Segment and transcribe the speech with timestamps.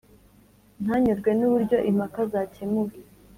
[0.83, 2.93] ntanyurwe n uburyo impaka zakemuwe